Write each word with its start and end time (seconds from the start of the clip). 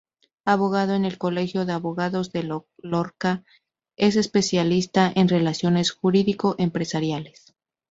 Abogado 0.45 0.95
en 0.95 1.05
el 1.05 1.19
Colegio 1.19 1.63
de 1.63 1.73
Abogados 1.73 2.31
de 2.31 2.51
Lorca, 2.79 3.43
es 3.97 4.15
especialista 4.15 5.11
en 5.15 5.29
relaciones 5.29 5.91
jurídico-empresariales. 5.91 7.53